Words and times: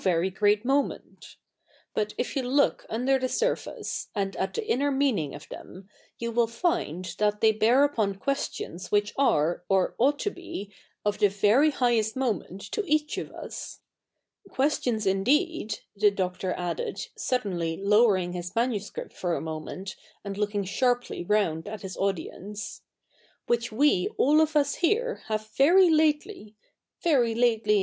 y 0.03 0.29
great 0.29 0.63
77ioment 0.65 1.35
But 1.93 2.15
if 2.17 2.35
you 2.35 2.41
look 2.41 2.87
U7ider 2.89 3.21
the 3.21 3.29
surface, 3.29 4.07
and 4.15 4.35
at 4.37 4.55
the 4.55 4.61
in7ier 4.63 4.91
mea7iing 4.91 5.35
of 5.35 5.47
them, 5.49 5.89
you 6.17 6.33
ivill 6.33 6.47
fi7id 6.49 7.17
that 7.17 7.39
they 7.41 7.51
bear 7.51 7.87
up07i 7.87 8.17
questions 8.19 8.91
which 8.91 9.13
are, 9.15 9.63
or 9.69 9.93
ought 9.99 10.17
to 10.17 10.31
be, 10.31 10.73
of 11.05 11.19
the 11.19 11.27
very 11.27 11.69
highest 11.69 12.15
7no77ie7it 12.15 12.69
to 12.71 12.83
each 12.91 13.19
of 13.19 13.29
us— 13.31 13.81
questio7is 14.49 15.03
i7ideed,^ 15.03 15.81
the 15.97 16.09
Doctor 16.09 16.53
added, 16.53 17.05
suddenly 17.15 17.77
lower 17.77 18.17
ing 18.17 18.33
his 18.33 18.55
manuscript 18.55 19.13
for 19.13 19.35
a 19.35 19.39
moment, 19.39 19.95
and 20.25 20.35
looking 20.35 20.63
sharply 20.63 21.23
round 21.23 21.67
at 21.67 21.83
his 21.83 21.95
audience,' 21.97 22.81
which 23.45 23.71
we 23.71 24.09
all 24.17 24.41
of 24.41 24.53
7is 24.53 24.79
he7 24.79 25.17
e 25.19 25.21
have 25.27 25.47
very 25.49 25.91
lately— 25.91 26.55
very 27.03 27.35
lately 27.35 27.77
i? 27.77 27.79